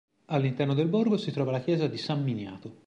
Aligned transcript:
All'interno 0.29 0.73
del 0.73 0.87
borgo 0.87 1.15
si 1.15 1.31
trova 1.31 1.51
la 1.51 1.61
chiesa 1.61 1.85
di 1.85 1.97
San 1.97 2.23
Miniato. 2.23 2.79